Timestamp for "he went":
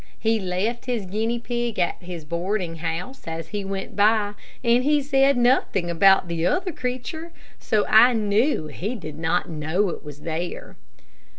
3.49-3.95